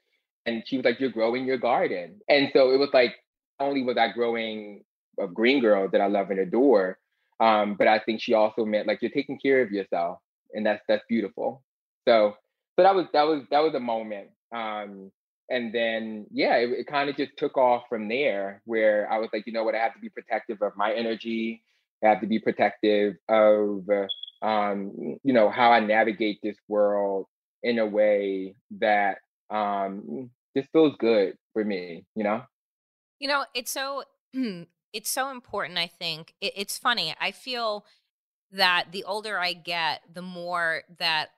And 0.47 0.62
she 0.67 0.77
was 0.77 0.85
like, 0.85 1.00
"You're 1.00 1.11
growing 1.11 1.45
your 1.45 1.59
garden," 1.59 2.21
and 2.29 2.49
so 2.55 2.71
it 2.71 2.79
was 2.79 2.91
like, 2.95 3.17
only 3.61 3.83
was 3.83 3.97
I 3.97 4.12
growing 4.12 4.85
of 5.19 5.35
Green 5.35 5.61
Girl 5.61 5.88
that 5.91 6.00
I 6.00 6.07
love 6.07 6.31
and 6.31 6.41
adore. 6.41 6.99
Um, 7.41 7.75
but 7.79 7.87
I 7.88 7.99
think 8.00 8.21
she 8.21 8.35
also 8.35 8.65
meant 8.65 8.87
like 8.87 9.00
you're 9.03 9.11
taking 9.11 9.38
care 9.38 9.62
of 9.62 9.71
yourself, 9.71 10.19
and 10.53 10.67
that's 10.67 10.83
that's 10.88 11.05
beautiful. 11.09 11.62
So 12.07 12.35
so 12.77 12.83
that 12.83 12.95
was 12.95 13.07
that 13.12 13.23
was 13.25 13.43
that 13.50 13.61
was 13.61 13.75
a 13.75 13.81
moment. 13.81 14.29
Um, 14.55 15.12
and 15.50 15.73
then 15.73 16.27
yeah, 16.33 16.57
it, 16.57 16.71
it 16.71 16.87
kind 16.87 17.09
of 17.09 17.17
just 17.17 17.33
took 17.37 17.57
off 17.57 17.85
from 17.88 18.09
there, 18.09 18.62
where 18.65 19.11
I 19.11 19.19
was 19.19 19.31
like, 19.33 19.47
you 19.47 19.53
know 19.53 19.65
what, 19.65 19.75
I 19.75 19.79
have 19.79 19.95
to 19.95 20.00
be 20.00 20.09
protective 20.09 20.62
of 20.62 20.73
my 20.77 20.93
energy. 20.93 21.62
I 22.05 22.09
have 22.09 22.21
to 22.21 22.27
be 22.27 22.38
protective 22.38 23.15
of 23.29 23.85
um, 24.43 25.19
you 25.23 25.33
know 25.33 25.50
how 25.50 25.71
I 25.73 25.81
navigate 25.81 26.41
this 26.43 26.57
world 26.69 27.27
in 27.62 27.79
a 27.79 27.87
way 27.87 28.55
that 28.81 29.19
um, 29.50 30.31
just 30.57 30.71
feels 30.73 30.95
good 30.99 31.37
for 31.53 31.65
me. 31.65 32.05
You 32.17 32.25
know. 32.25 32.43
You 33.19 33.29
know, 33.29 33.45
it's 33.55 33.71
so 33.71 34.05
it's 34.93 35.11
so 35.11 35.31
important. 35.31 35.79
I 35.79 35.87
think 35.87 36.35
it, 36.41 36.53
it's 36.57 36.79
funny. 36.79 37.15
I 37.21 37.31
feel 37.31 37.85
that 38.53 38.87
the 38.93 39.05
older 39.05 39.39
I 39.39 39.53
get, 39.53 40.03
the 40.13 40.23
more 40.23 40.83
that 40.99 41.31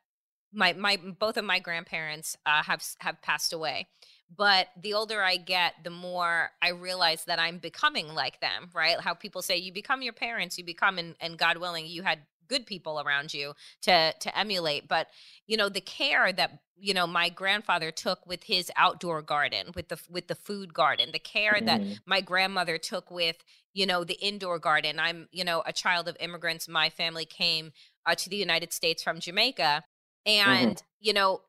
my 0.52 0.72
my 0.72 0.96
both 0.96 1.36
of 1.36 1.44
my 1.44 1.58
grandparents 1.58 2.36
uh, 2.46 2.62
have 2.62 2.84
have 2.98 3.22
passed 3.22 3.52
away. 3.52 3.88
But 4.34 4.68
the 4.80 4.94
older 4.94 5.22
I 5.22 5.36
get, 5.36 5.74
the 5.82 5.90
more 5.90 6.50
I 6.62 6.68
realize 6.68 7.24
that 7.24 7.40
I'm 7.40 7.58
becoming 7.58 8.14
like 8.14 8.40
them. 8.40 8.70
Right? 8.74 9.00
How 9.00 9.14
people 9.14 9.42
say 9.42 9.56
you 9.56 9.72
become 9.72 10.02
your 10.02 10.12
parents, 10.12 10.56
you 10.56 10.64
become, 10.64 10.98
and, 10.98 11.16
and 11.20 11.36
God 11.36 11.56
willing, 11.56 11.86
you 11.86 12.02
had 12.02 12.20
good 12.50 12.66
people 12.66 13.00
around 13.00 13.32
you 13.32 13.54
to 13.80 14.12
to 14.18 14.36
emulate 14.36 14.88
but 14.88 15.06
you 15.46 15.56
know 15.56 15.68
the 15.68 15.80
care 15.80 16.32
that 16.32 16.58
you 16.76 16.92
know 16.92 17.06
my 17.06 17.28
grandfather 17.28 17.92
took 17.92 18.26
with 18.26 18.42
his 18.42 18.72
outdoor 18.76 19.22
garden 19.22 19.68
with 19.76 19.88
the 19.88 19.98
with 20.10 20.26
the 20.26 20.34
food 20.34 20.74
garden 20.74 21.10
the 21.12 21.18
care 21.20 21.54
mm. 21.54 21.66
that 21.66 21.80
my 22.06 22.20
grandmother 22.20 22.76
took 22.76 23.08
with 23.08 23.36
you 23.72 23.86
know 23.86 24.02
the 24.02 24.18
indoor 24.20 24.58
garden 24.58 24.98
i'm 24.98 25.28
you 25.30 25.44
know 25.44 25.62
a 25.64 25.72
child 25.72 26.08
of 26.08 26.16
immigrants 26.18 26.68
my 26.68 26.90
family 26.90 27.24
came 27.24 27.70
uh, 28.04 28.16
to 28.16 28.28
the 28.28 28.36
united 28.36 28.72
states 28.72 29.00
from 29.00 29.20
jamaica 29.20 29.84
mm-hmm. 30.26 30.50
and 30.50 30.76
mm-hmm. 30.76 30.86
you 30.98 31.12
know 31.12 31.40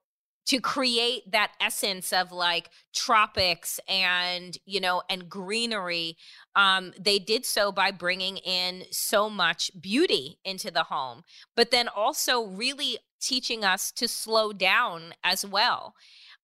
to 0.47 0.59
create 0.59 1.31
that 1.31 1.51
essence 1.59 2.11
of 2.11 2.31
like 2.31 2.69
tropics 2.93 3.79
and 3.87 4.57
you 4.65 4.79
know 4.79 5.01
and 5.09 5.29
greenery 5.29 6.17
um, 6.55 6.93
they 6.99 7.19
did 7.19 7.45
so 7.45 7.71
by 7.71 7.91
bringing 7.91 8.37
in 8.37 8.83
so 8.91 9.29
much 9.29 9.71
beauty 9.79 10.39
into 10.43 10.71
the 10.71 10.83
home 10.83 11.23
but 11.55 11.71
then 11.71 11.87
also 11.87 12.45
really 12.45 12.97
teaching 13.21 13.63
us 13.63 13.91
to 13.91 14.07
slow 14.07 14.51
down 14.51 15.13
as 15.23 15.45
well 15.45 15.93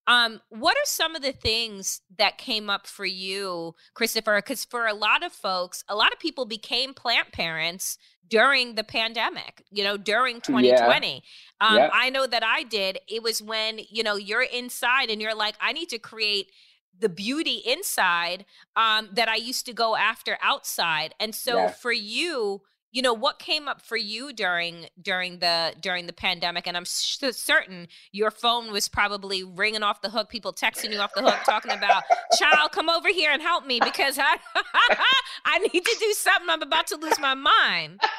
um, 0.08 0.40
what 0.50 0.78
are 0.78 0.86
some 0.86 1.16
of 1.16 1.22
the 1.22 1.34
things 1.34 2.02
that 2.18 2.38
came 2.38 2.70
up 2.70 2.88
for 2.88 3.06
you, 3.06 3.76
Christopher? 3.94 4.38
Because 4.38 4.64
for 4.64 4.88
a 4.88 4.94
lot 4.94 5.24
of 5.24 5.34
folks, 5.34 5.84
a 5.90 5.96
lot 5.96 6.14
of 6.14 6.20
people 6.20 6.46
became 6.46 6.94
plant 6.94 7.34
parents 7.34 7.98
during 8.30 8.76
the 8.76 8.84
pandemic, 8.84 9.64
you 9.70 9.84
know, 9.84 9.98
during 9.98 10.40
2020. 10.42 11.24
Yeah. 11.62 11.86
Um. 11.86 11.90
I 11.94 12.10
know 12.10 12.26
that 12.26 12.44
I 12.44 12.64
did. 12.64 13.00
It 13.08 13.22
was 13.22 13.42
when, 13.42 13.80
you 13.90 14.04
know, 14.04 14.16
you're 14.16 14.42
inside 14.42 15.10
and 15.10 15.22
you're 15.22 15.36
like, 15.36 15.56
I 15.60 15.74
need 15.74 15.90
to 15.90 16.00
create 16.00 16.52
the 17.00 17.10
beauty 17.10 17.62
inside 17.66 18.46
um, 18.76 19.10
that 19.14 19.28
I 19.28 19.36
used 19.36 19.66
to 19.68 19.74
go 19.74 19.96
after 19.96 20.38
outside. 20.42 21.14
And 21.20 21.36
so 21.36 21.58
yeah. 21.58 21.68
for 21.68 21.92
you, 21.92 22.62
you 22.92 23.02
know 23.02 23.14
what 23.14 23.40
came 23.40 23.68
up 23.68 23.82
for 23.82 23.98
you 23.98 24.34
during 24.34 24.88
during 25.02 25.40
the 25.40 25.74
during 25.80 26.08
the 26.08 26.14
pandemic? 26.14 26.68
And 26.68 26.78
i'm 26.78 26.86
certain 26.86 27.88
your 28.12 28.32
phone 28.32 28.72
was 28.72 28.88
probably 28.88 29.44
ringing 29.44 29.84
off 29.84 30.02
the 30.02 30.10
hook 30.10 30.30
people 30.30 30.54
texting 30.54 30.92
you 30.92 31.00
off 31.00 31.14
the 31.14 31.22
hook 31.22 31.40
talking 31.46 31.72
about 31.72 32.04
child 32.38 32.72
come 32.72 32.90
over 32.90 33.10
here 33.10 33.32
and 33.32 33.42
help 33.42 33.66
me 33.66 33.80
because 33.84 34.18
i 34.20 34.38
i 35.46 35.60
need 35.60 35.84
to 35.86 35.96
do 36.00 36.14
something. 36.14 36.50
I'm 36.50 36.62
about 36.62 36.88
to 36.88 36.98
lose 36.98 37.20
my 37.20 37.34
mind. 37.34 38.00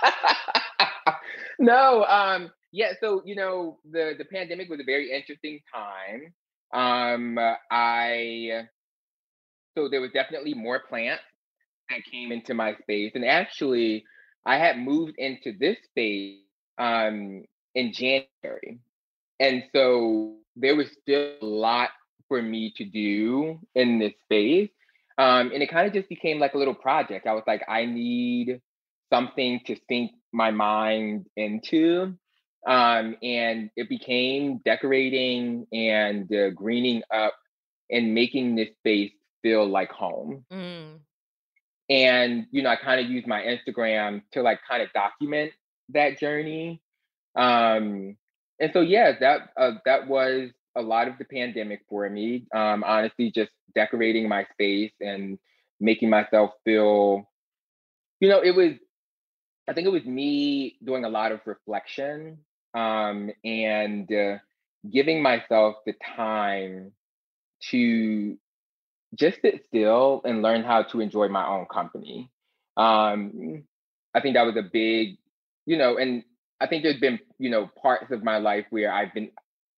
No 1.60 2.04
um 2.04 2.52
yeah 2.70 2.92
so 3.00 3.20
you 3.24 3.34
know 3.34 3.78
the 3.90 4.14
the 4.16 4.24
pandemic 4.24 4.68
was 4.68 4.78
a 4.78 4.84
very 4.84 5.10
interesting 5.10 5.58
time. 5.74 6.32
Um 6.72 7.38
i 7.70 8.66
so 9.76 9.88
there 9.88 10.00
was 10.00 10.12
definitely 10.12 10.54
more 10.54 10.80
plants 10.88 11.22
that 11.90 12.00
came 12.10 12.32
into 12.32 12.54
my 12.54 12.74
space. 12.82 13.12
And 13.14 13.24
actually 13.24 14.04
I 14.46 14.56
had 14.56 14.78
moved 14.78 15.14
into 15.18 15.52
this 15.58 15.76
space 15.84 16.38
um, 16.78 17.44
in 17.74 17.92
January. 17.92 18.80
and 19.40 19.64
so 19.74 20.36
there 20.56 20.76
was 20.76 20.88
still 21.02 21.34
a 21.40 21.46
lot 21.46 21.90
for 22.28 22.42
me 22.42 22.72
to 22.76 22.84
do 22.84 23.58
in 23.74 23.98
this 23.98 24.12
space. 24.24 24.70
Um, 25.16 25.50
and 25.52 25.62
it 25.62 25.70
kind 25.70 25.86
of 25.86 25.92
just 25.92 26.08
became 26.08 26.38
like 26.38 26.54
a 26.54 26.58
little 26.58 26.74
project. 26.74 27.26
I 27.26 27.32
was 27.34 27.44
like, 27.46 27.62
I 27.68 27.86
need 27.86 28.60
something 29.12 29.60
to 29.66 29.76
sink 29.88 30.12
my 30.32 30.50
mind 30.50 31.26
into. 31.36 32.14
Um, 32.66 33.16
and 33.22 33.70
it 33.76 33.88
became 33.88 34.58
decorating 34.58 35.66
and 35.72 36.32
uh, 36.32 36.50
greening 36.50 37.02
up 37.12 37.34
and 37.90 38.14
making 38.14 38.56
this 38.56 38.68
space 38.78 39.12
feel 39.42 39.66
like 39.66 39.90
home. 39.90 40.44
Mm. 40.52 40.98
And, 41.90 42.46
you 42.50 42.62
know, 42.62 42.70
I 42.70 42.76
kind 42.76 43.00
of 43.00 43.10
use 43.10 43.24
my 43.26 43.40
Instagram 43.42 44.22
to 44.32 44.42
like 44.42 44.60
kind 44.68 44.82
of 44.82 44.92
document 44.92 45.52
that 45.90 46.18
journey. 46.18 46.82
Um, 47.34 48.16
and 48.60 48.70
so, 48.72 48.80
yeah, 48.80 49.12
that 49.20 49.50
uh, 49.56 49.72
that 49.84 50.06
was 50.08 50.50
a 50.76 50.82
lot 50.82 51.08
of 51.08 51.14
the 51.18 51.24
pandemic 51.24 51.80
for 51.88 52.08
me. 52.08 52.46
Um, 52.54 52.84
honestly, 52.84 53.30
just 53.30 53.50
decorating 53.74 54.28
my 54.28 54.46
space 54.52 54.92
and 55.00 55.38
making 55.80 56.10
myself 56.10 56.52
feel, 56.64 57.28
you 58.20 58.28
know, 58.28 58.42
it 58.42 58.54
was, 58.54 58.72
I 59.68 59.72
think 59.72 59.86
it 59.86 59.92
was 59.92 60.04
me 60.04 60.76
doing 60.84 61.04
a 61.04 61.08
lot 61.08 61.32
of 61.32 61.40
reflection 61.46 62.38
um, 62.74 63.30
and 63.44 64.12
uh, 64.12 64.38
giving 64.90 65.22
myself 65.22 65.76
the 65.86 65.94
time 66.16 66.92
to 67.70 68.36
just 69.14 69.40
sit 69.42 69.64
still 69.68 70.20
and 70.24 70.42
learn 70.42 70.62
how 70.62 70.82
to 70.82 71.00
enjoy 71.00 71.28
my 71.28 71.46
own 71.46 71.66
company. 71.66 72.30
Um, 72.76 73.64
I 74.14 74.20
think 74.20 74.34
that 74.34 74.46
was 74.46 74.56
a 74.56 74.62
big, 74.62 75.18
you 75.66 75.76
know, 75.76 75.96
and 75.96 76.24
I 76.60 76.66
think 76.66 76.82
there's 76.82 77.00
been, 77.00 77.18
you 77.38 77.50
know, 77.50 77.70
parts 77.80 78.10
of 78.10 78.22
my 78.22 78.38
life 78.38 78.66
where 78.70 78.92
I've 78.92 79.14
been, 79.14 79.30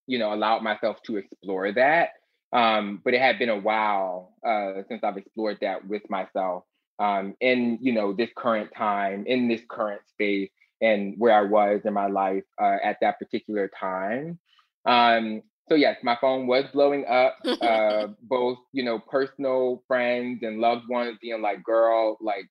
you 0.07 0.19
know, 0.19 0.33
allowed 0.33 0.63
myself 0.63 0.97
to 1.07 1.17
explore 1.17 1.73
that. 1.73 2.11
Um, 2.53 3.01
but 3.05 3.15
it 3.15 3.21
had 3.21 3.39
been 3.39 3.49
a 3.49 3.59
while 3.59 4.35
uh, 4.47 4.83
since 4.89 5.05
I've 5.05 5.17
explored 5.17 5.59
that 5.61 5.87
with 5.87 6.03
myself 6.11 6.65
um, 6.99 7.35
in, 7.41 7.79
you 7.81 7.93
know, 7.93 8.13
this 8.13 8.31
current 8.37 8.71
time, 8.77 9.25
in 9.27 9.49
this 9.49 9.61
current 9.69 10.03
space, 10.09 10.51
and 10.81 11.15
where 11.19 11.35
I 11.35 11.43
was 11.43 11.83
in 11.85 11.93
my 11.93 12.07
life 12.07 12.45
uh, 12.61 12.77
at 12.83 12.97
that 13.03 13.19
particular 13.19 13.69
time. 13.69 14.39
Um, 14.85 15.43
so 15.71 15.77
yes, 15.77 15.97
my 16.03 16.17
phone 16.21 16.47
was 16.47 16.65
blowing 16.73 17.07
up. 17.07 17.37
Uh, 17.61 18.09
both, 18.23 18.59
you 18.73 18.83
know, 18.83 18.99
personal 18.99 19.83
friends 19.87 20.41
and 20.43 20.61
loved 20.61 20.89
ones 20.89 21.19
being 21.21 21.43
like, 21.43 21.63
"Girl, 21.63 22.17
like, 22.21 22.47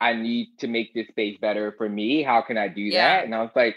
I 0.00 0.12
need 0.12 0.48
to 0.60 0.68
make 0.68 0.94
this 0.94 1.08
space 1.08 1.36
better 1.40 1.74
for 1.76 1.88
me. 1.88 2.22
How 2.22 2.40
can 2.40 2.56
I 2.56 2.68
do 2.68 2.80
yeah. 2.80 3.18
that?" 3.18 3.24
And 3.24 3.34
I 3.34 3.42
was 3.42 3.50
like, 3.56 3.76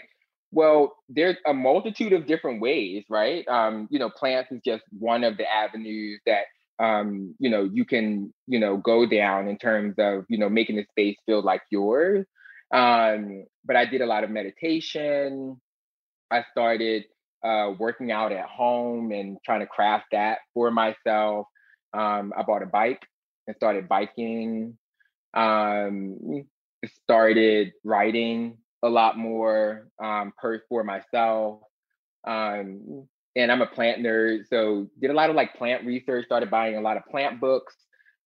"Well, 0.52 0.96
there's 1.08 1.36
a 1.46 1.52
multitude 1.52 2.12
of 2.12 2.26
different 2.26 2.60
ways, 2.60 3.04
right? 3.10 3.46
Um, 3.48 3.88
you 3.90 3.98
know, 3.98 4.08
plants 4.08 4.52
is 4.52 4.60
just 4.64 4.84
one 4.98 5.24
of 5.24 5.36
the 5.36 5.50
avenues 5.50 6.20
that 6.26 6.44
um, 6.78 7.34
you 7.38 7.50
know, 7.50 7.68
you 7.72 7.84
can, 7.84 8.32
you 8.46 8.58
know, 8.58 8.76
go 8.76 9.06
down 9.06 9.46
in 9.48 9.56
terms 9.58 9.94
of, 9.98 10.24
you 10.28 10.38
know, 10.38 10.48
making 10.48 10.76
the 10.76 10.86
space 10.90 11.16
feel 11.26 11.42
like 11.42 11.62
yours. 11.70 12.26
Um, 12.74 13.44
but 13.64 13.76
I 13.76 13.84
did 13.84 14.00
a 14.00 14.06
lot 14.06 14.24
of 14.24 14.30
meditation. 14.30 15.60
I 16.30 16.44
started 16.50 17.04
uh, 17.44 17.72
working 17.78 18.12
out 18.12 18.32
at 18.32 18.46
home 18.46 19.12
and 19.12 19.38
trying 19.44 19.60
to 19.60 19.66
craft 19.66 20.06
that 20.12 20.38
for 20.54 20.70
myself. 20.70 21.46
Um, 21.92 22.32
I 22.36 22.42
bought 22.42 22.62
a 22.62 22.66
bike 22.66 23.02
and 23.46 23.56
started 23.56 23.88
biking. 23.88 24.78
Um, 25.34 26.44
started 27.04 27.72
writing 27.84 28.58
a 28.82 28.88
lot 28.88 29.16
more 29.16 29.88
um, 30.02 30.32
per 30.36 30.62
for 30.68 30.84
myself. 30.84 31.60
Um, 32.26 33.08
and 33.34 33.50
I'm 33.50 33.62
a 33.62 33.66
plant 33.66 34.02
nerd, 34.02 34.48
so 34.48 34.88
did 35.00 35.10
a 35.10 35.14
lot 35.14 35.30
of 35.30 35.36
like 35.36 35.54
plant 35.54 35.86
research. 35.86 36.26
Started 36.26 36.50
buying 36.50 36.76
a 36.76 36.80
lot 36.80 36.96
of 36.96 37.06
plant 37.06 37.40
books. 37.40 37.74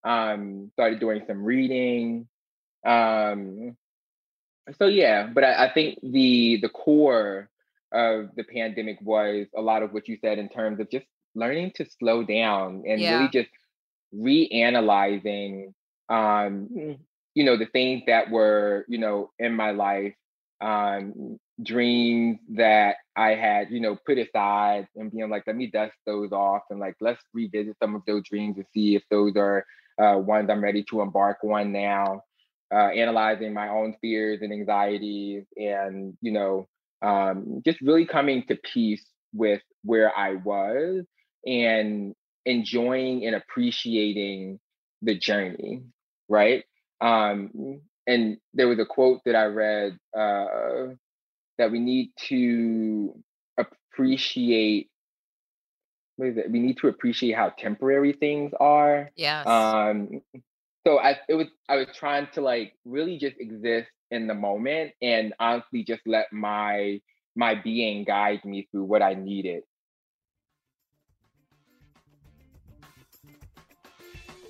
Um, 0.04 0.70
started 0.74 1.00
doing 1.00 1.22
some 1.26 1.44
reading. 1.44 2.26
Um, 2.84 3.76
so 4.78 4.86
yeah, 4.86 5.28
but 5.32 5.44
I, 5.44 5.66
I 5.66 5.72
think 5.72 6.00
the 6.02 6.58
the 6.60 6.68
core 6.68 7.48
of 7.92 8.28
the 8.36 8.44
pandemic 8.44 8.98
was 9.00 9.46
a 9.56 9.60
lot 9.60 9.82
of 9.82 9.92
what 9.92 10.08
you 10.08 10.18
said 10.20 10.38
in 10.38 10.48
terms 10.48 10.80
of 10.80 10.90
just 10.90 11.06
learning 11.34 11.72
to 11.76 11.86
slow 11.98 12.24
down 12.24 12.82
and 12.86 13.00
yeah. 13.00 13.16
really 13.16 13.28
just 13.28 13.50
reanalyzing 14.14 15.72
um 16.08 16.68
you 17.34 17.44
know 17.44 17.56
the 17.56 17.66
things 17.66 18.02
that 18.06 18.30
were 18.30 18.84
you 18.88 18.98
know 18.98 19.30
in 19.38 19.54
my 19.54 19.70
life 19.70 20.14
um 20.60 21.38
dreams 21.62 22.38
that 22.48 22.96
i 23.16 23.30
had 23.30 23.70
you 23.70 23.80
know 23.80 23.96
put 24.06 24.18
aside 24.18 24.86
and 24.96 25.10
being 25.10 25.28
like 25.28 25.42
let 25.46 25.56
me 25.56 25.66
dust 25.66 25.94
those 26.06 26.32
off 26.32 26.62
and 26.70 26.80
like 26.80 26.94
let's 27.00 27.22
revisit 27.34 27.76
some 27.82 27.94
of 27.94 28.02
those 28.06 28.22
dreams 28.24 28.56
and 28.56 28.66
see 28.72 28.94
if 28.94 29.02
those 29.10 29.36
are 29.36 29.64
uh, 30.00 30.16
ones 30.16 30.48
i'm 30.50 30.62
ready 30.62 30.82
to 30.82 31.00
embark 31.00 31.38
on 31.44 31.72
now 31.72 32.22
uh, 32.72 32.88
analyzing 32.88 33.52
my 33.54 33.68
own 33.68 33.94
fears 34.00 34.40
and 34.42 34.52
anxieties 34.52 35.44
and 35.56 36.16
you 36.20 36.32
know 36.32 36.66
um, 37.02 37.62
just 37.64 37.80
really 37.80 38.06
coming 38.06 38.44
to 38.48 38.56
peace 38.56 39.04
with 39.32 39.62
where 39.82 40.16
I 40.16 40.34
was 40.34 41.04
and 41.46 42.14
enjoying 42.44 43.26
and 43.26 43.36
appreciating 43.36 44.58
the 45.02 45.16
journey, 45.16 45.82
right? 46.28 46.64
Um, 47.00 47.80
and 48.06 48.38
there 48.54 48.68
was 48.68 48.78
a 48.78 48.86
quote 48.86 49.20
that 49.26 49.34
I 49.34 49.44
read 49.44 49.98
uh, 50.16 50.94
that 51.58 51.70
we 51.70 51.80
need 51.80 52.12
to 52.28 53.14
appreciate. 53.58 54.88
What 56.16 56.28
is 56.28 56.36
it? 56.38 56.50
We 56.50 56.60
need 56.60 56.78
to 56.78 56.88
appreciate 56.88 57.36
how 57.36 57.50
temporary 57.50 58.12
things 58.12 58.52
are. 58.58 59.10
Yes. 59.16 59.46
Um, 59.46 60.22
so 60.86 60.98
I 60.98 61.18
it 61.28 61.34
was 61.34 61.48
I 61.68 61.76
was 61.76 61.88
trying 61.94 62.28
to 62.34 62.40
like 62.40 62.74
really 62.84 63.18
just 63.18 63.36
exist 63.38 63.90
in 64.10 64.26
the 64.26 64.34
moment 64.34 64.92
and 65.02 65.34
honestly 65.40 65.82
just 65.82 66.02
let 66.06 66.32
my 66.32 67.00
my 67.34 67.54
being 67.54 68.04
guide 68.04 68.44
me 68.44 68.66
through 68.70 68.84
what 68.84 69.02
I 69.02 69.14
needed. 69.14 69.62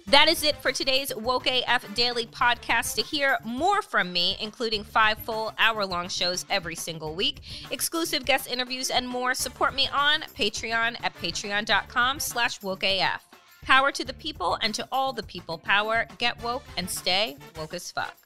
That 0.08 0.28
is 0.28 0.44
it 0.44 0.54
for 0.62 0.70
today's 0.70 1.12
Woke 1.16 1.48
AF 1.48 1.92
Daily 1.96 2.26
podcast. 2.26 2.94
To 2.94 3.02
hear 3.02 3.38
more 3.44 3.82
from 3.82 4.12
me, 4.12 4.36
including 4.40 4.84
five 4.84 5.18
full 5.18 5.52
hour 5.58 5.84
long 5.84 6.08
shows 6.08 6.46
every 6.48 6.76
single 6.76 7.12
week, 7.16 7.40
exclusive 7.72 8.24
guest 8.24 8.48
interviews, 8.48 8.90
and 8.90 9.08
more, 9.08 9.34
support 9.34 9.74
me 9.74 9.88
on 9.92 10.20
Patreon 10.38 10.96
at 11.02 11.12
patreon.com 11.16 12.20
slash 12.20 12.60
wokeaf. 12.60 13.18
Power 13.62 13.90
to 13.90 14.04
the 14.04 14.14
people 14.14 14.56
and 14.62 14.72
to 14.76 14.86
all 14.92 15.12
the 15.12 15.24
people 15.24 15.58
power. 15.58 16.06
Get 16.18 16.40
woke 16.40 16.62
and 16.76 16.88
stay 16.88 17.36
woke 17.58 17.74
as 17.74 17.90
fuck. 17.90 18.25